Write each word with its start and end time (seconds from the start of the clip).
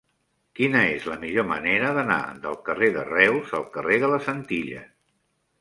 Quina 0.59 0.79
és 0.93 1.03
la 1.09 1.17
millor 1.23 1.45
manera 1.51 1.91
d'anar 1.99 2.17
del 2.47 2.57
carrer 2.71 2.89
de 2.97 3.05
Reus 3.13 3.55
al 3.59 3.69
carrer 3.77 4.01
de 4.07 4.11
les 4.15 4.35
Antilles? 4.37 4.93